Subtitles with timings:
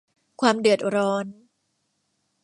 [0.41, 1.25] ความเดือดร้อน